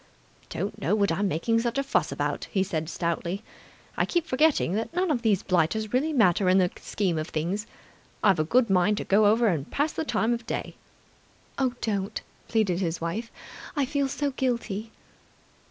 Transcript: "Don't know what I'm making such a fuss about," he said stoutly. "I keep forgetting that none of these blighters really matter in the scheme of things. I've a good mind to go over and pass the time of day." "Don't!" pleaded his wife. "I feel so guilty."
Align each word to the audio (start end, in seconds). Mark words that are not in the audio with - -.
"Don't 0.49 0.81
know 0.81 0.95
what 0.95 1.11
I'm 1.11 1.27
making 1.27 1.59
such 1.59 1.77
a 1.77 1.83
fuss 1.83 2.11
about," 2.11 2.45
he 2.49 2.63
said 2.63 2.89
stoutly. 2.89 3.43
"I 3.95 4.03
keep 4.07 4.25
forgetting 4.25 4.73
that 4.73 4.91
none 4.95 5.11
of 5.11 5.21
these 5.21 5.43
blighters 5.43 5.93
really 5.93 6.11
matter 6.11 6.49
in 6.49 6.57
the 6.57 6.71
scheme 6.77 7.19
of 7.19 7.27
things. 7.27 7.67
I've 8.23 8.39
a 8.39 8.43
good 8.43 8.67
mind 8.67 8.97
to 8.97 9.03
go 9.03 9.27
over 9.27 9.45
and 9.47 9.69
pass 9.69 9.91
the 9.93 10.03
time 10.03 10.33
of 10.33 10.47
day." 10.47 10.73
"Don't!" 11.81 12.19
pleaded 12.47 12.79
his 12.79 12.99
wife. 12.99 13.31
"I 13.75 13.85
feel 13.85 14.07
so 14.07 14.31
guilty." 14.31 14.89